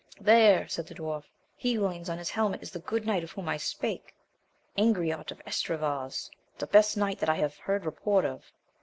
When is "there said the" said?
0.19-0.95